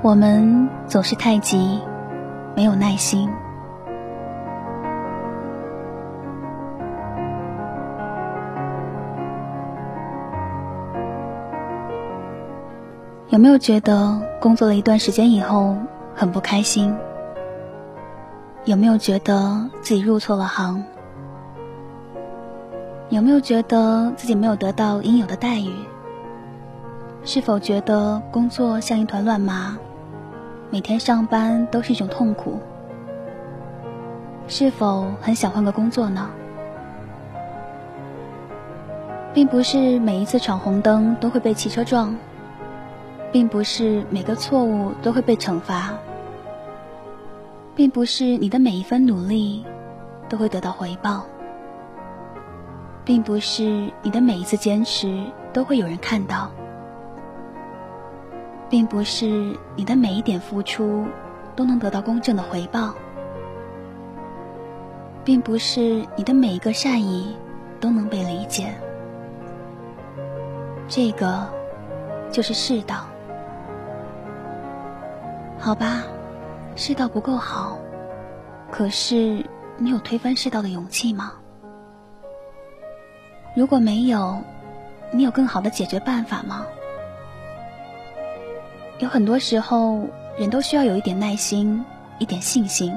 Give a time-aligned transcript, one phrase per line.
[0.00, 1.80] 我们总是太急，
[2.54, 3.28] 没有耐心。
[13.28, 15.76] 有没有觉得工作了一段时间以后
[16.14, 16.96] 很不开心？
[18.64, 20.84] 有没有觉得自己入错了行？
[23.08, 25.72] 有没有觉得自己没有得到应有的待遇？
[27.24, 29.76] 是否觉得工作像一团乱麻，
[30.70, 32.58] 每天上班都是一种痛苦？
[34.46, 36.28] 是否很想换个工作呢？
[39.32, 42.14] 并不是每一次闯红灯都会被汽车撞。
[43.30, 45.92] 并不是每个错误都会被惩罚，
[47.76, 49.66] 并不是你的每一分努力
[50.30, 51.26] 都会得到回报，
[53.04, 55.22] 并不是你的每一次坚持
[55.52, 56.50] 都会有人看到，
[58.70, 61.06] 并不是你的每一点付出
[61.56, 62.94] 都能得到公正的回报，
[65.24, 67.36] 并不是你的每一个善意
[67.80, 68.74] 都能被理解。
[70.86, 71.46] 这个
[72.30, 73.06] 就是世道。
[75.58, 76.04] 好吧，
[76.76, 77.78] 世道不够好，
[78.70, 79.44] 可是
[79.76, 81.32] 你有推翻世道的勇气吗？
[83.56, 84.40] 如果没有，
[85.10, 86.64] 你有更好的解决办法吗？
[88.98, 90.00] 有很多时候，
[90.36, 91.84] 人都需要有一点耐心，
[92.18, 92.92] 一点信心。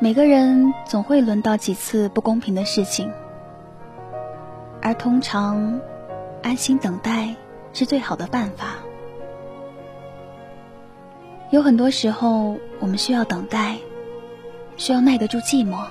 [0.00, 3.12] 每个人总会轮到几次不公平的事情，
[4.80, 5.80] 而通常，
[6.42, 7.32] 安心等待
[7.72, 8.74] 是最好的办法。
[11.50, 13.76] 有很多时候，我们需要等待，
[14.76, 15.84] 需要耐得住寂寞，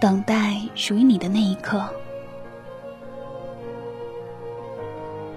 [0.00, 1.84] 等待属于你的那一刻。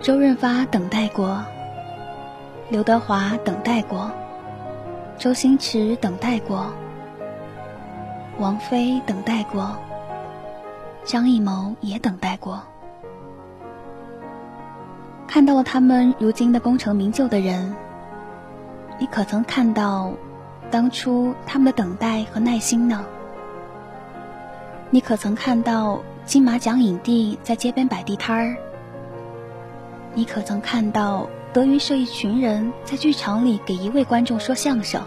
[0.08, 1.44] 周润发等待过，
[2.70, 4.10] 刘德华等待过，
[5.18, 6.72] 周星驰等待过，
[8.40, 9.78] 王菲等待过，
[11.04, 12.64] 张艺谋也等待过。
[15.28, 17.76] 看到了他们如今的功成名就的人。
[18.98, 20.14] 你可曾看到
[20.72, 23.04] 当初他们的等待和耐心呢？
[24.90, 28.56] 你可曾看到金马奖影帝在街边摆地摊儿？
[30.18, 35.00] 你可曾看到德云社一群人在剧场里给一位观众说相声？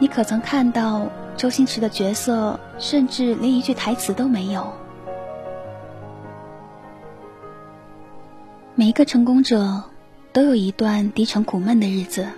[0.00, 1.06] 你可曾看到
[1.36, 4.72] 周星驰的角色甚至连一句台词都没有？
[8.74, 9.84] 每一个成功者。
[10.32, 12.28] 都有一段低沉苦闷的日子，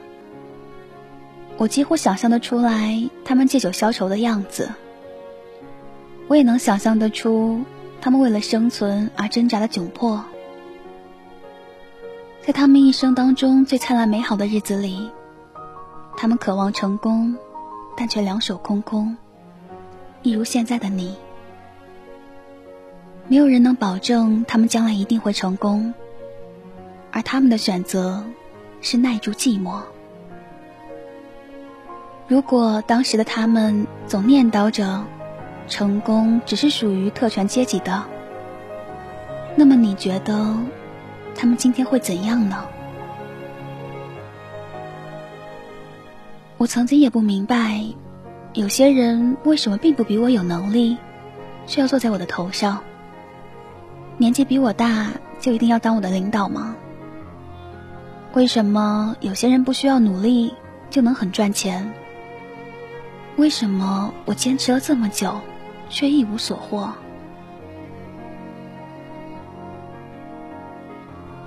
[1.56, 4.70] 我几乎想象得出来他们借酒消愁的样子。
[6.28, 7.62] 我也能想象得出
[8.00, 10.24] 他们为了生存而挣扎的窘迫。
[12.48, 15.10] 在他们一生当中最灿烂美好的日子里，
[16.16, 17.36] 他们渴望成功，
[17.94, 19.14] 但却两手空空，
[20.22, 21.14] 一如现在的你。
[23.26, 25.92] 没有人能保证他们将来一定会成功。
[27.12, 28.24] 而他们的选择
[28.80, 29.82] 是耐住寂寞。
[32.28, 35.04] 如果当时的他们总念叨着
[35.66, 38.02] 成功只是属于特权阶级的，
[39.54, 40.56] 那么你觉得
[41.40, 42.64] 他们今天会怎样呢？
[46.56, 47.80] 我曾经也不明白，
[48.54, 50.96] 有些人为什么并不比我有能力，
[51.64, 52.80] 却要坐在我的头上。
[54.16, 56.74] 年纪比我大就一定要当我的领导吗？
[58.32, 60.52] 为什么有些人不需要努力
[60.90, 61.88] 就能很赚钱？
[63.36, 65.40] 为什么我坚持了这么久，
[65.88, 66.92] 却一无所获？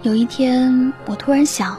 [0.04, 1.78] 有一天，我突然想，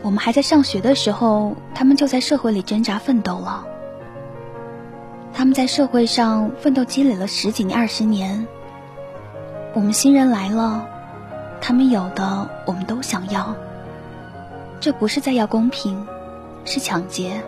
[0.00, 3.66] 我们还在上学的时候，他们就在社会里挣扎奋斗了。
[5.32, 8.46] 他们在社会上奋斗积累了十几年、二十年。
[9.74, 10.86] 我们新人来了，
[11.60, 13.52] 他们有的我们都想要。
[14.78, 16.06] 这不是在要公平，
[16.64, 17.42] 是抢劫，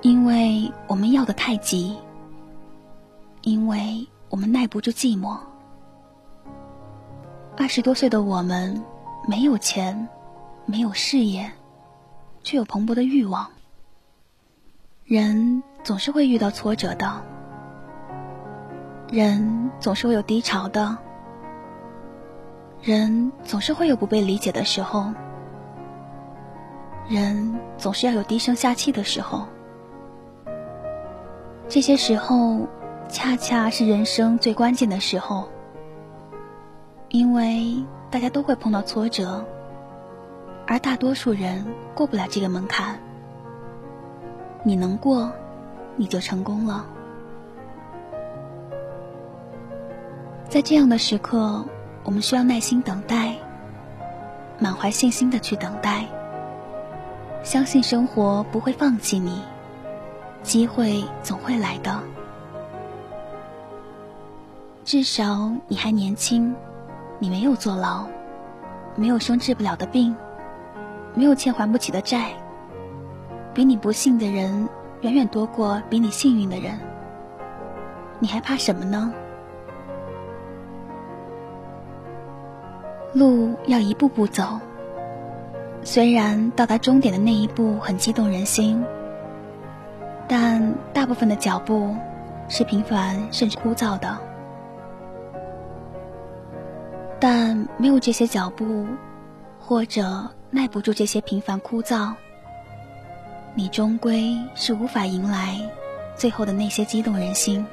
[0.00, 1.94] 因为我们要的太急，
[3.42, 5.36] 因为我们耐不住寂寞。
[7.54, 8.82] 二十多岁的我们，
[9.28, 10.08] 没有钱，
[10.64, 11.50] 没有事业，
[12.42, 13.50] 却有蓬勃的欲望。
[15.04, 17.22] 人总是会遇到挫折的，
[19.10, 20.96] 人总是会有低潮的。
[22.80, 25.12] 人总是会有不被理解的时候，
[27.06, 29.46] 人总是要有低声下气的时候。
[31.68, 32.66] 这些时候，
[33.08, 35.48] 恰恰是人生最关键的时候，
[37.12, 39.44] 因为大家都会碰到挫折，
[40.66, 42.98] 而大多数人过不了这个门槛。
[44.64, 45.30] 你能过，
[45.94, 46.86] 你就成功了。
[50.48, 51.62] 在这样的时刻，
[52.02, 53.36] 我们需要耐心等待，
[54.58, 56.06] 满怀信心的去等待，
[57.42, 59.42] 相信生活不会放弃你，
[60.42, 62.02] 机会总会来的。
[64.82, 66.54] 至少你还年轻，
[67.22, 68.04] 你没有坐牢，
[68.96, 70.16] 没有生治不了的病，
[71.14, 72.32] 没有欠还不起的债。
[73.54, 74.68] 比你不幸的人
[75.02, 76.80] 远远多过比你幸运的人，
[78.18, 79.12] 你还怕什么呢？
[83.12, 84.58] 路要一步步走，
[85.84, 88.84] 虽然到达终点的那一步很激动人心，
[90.26, 91.94] 但大部分的脚步
[92.48, 94.31] 是平凡甚至枯燥的。
[97.76, 98.86] 没有这些脚步，
[99.58, 102.12] 或者耐不住这些平凡枯燥，
[103.54, 105.58] 你终归是无法迎来
[106.16, 107.64] 最后的那些激动人心。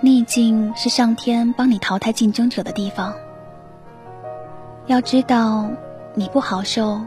[0.00, 3.14] 逆境是上天帮你淘汰竞争者的地方。
[4.86, 5.70] 要知道，
[6.12, 7.00] 你不好受，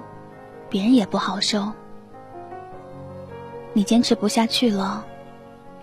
[0.69, 1.69] 别人也不好受。
[3.73, 5.05] 你坚持不下去了，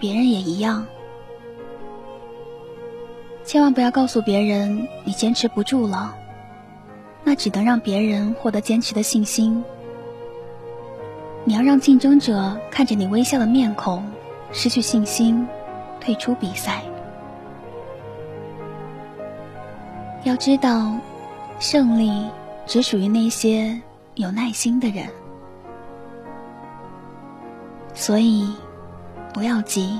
[0.02, 0.84] 别人也一样。
[3.44, 6.12] 千万不要告诉别人你坚持不住了，
[7.22, 9.62] 那只能让别人获得坚持的信心。
[11.44, 14.02] 你要让竞争者看着你微笑的面孔，
[14.50, 15.46] 失去信心，
[16.00, 16.82] 退出比赛。
[20.24, 20.96] 要知道，
[21.60, 22.26] 胜利
[22.66, 23.80] 只属于那些
[24.16, 25.06] 有耐心的人，
[27.94, 28.52] 所以
[29.32, 29.98] 不要急，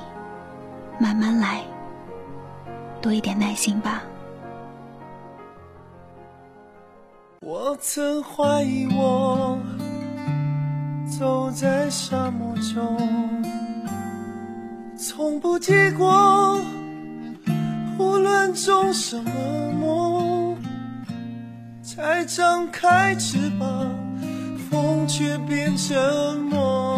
[1.00, 1.62] 慢慢来，
[3.00, 4.02] 多一点耐心吧。
[7.40, 9.58] 我曾怀疑我
[11.18, 13.42] 走在沙漠中，
[14.96, 16.60] 从不结果，
[17.98, 19.30] 无论种什么
[19.72, 20.56] 梦。
[21.82, 23.90] 才张开翅膀，
[24.70, 26.91] 风却变沉默。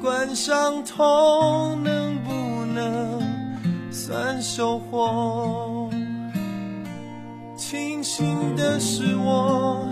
[0.00, 2.32] 习惯伤痛，能不
[2.72, 3.20] 能
[3.92, 5.90] 算收获？
[7.54, 9.86] 庆幸的是，我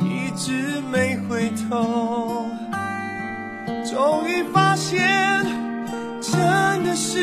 [0.00, 2.46] 一直没回头。
[3.84, 5.44] 终于发现，
[6.22, 7.18] 真的是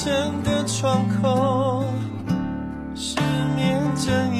[0.00, 1.82] 成的窗口
[2.94, 3.18] 失
[3.56, 4.37] 眠整夜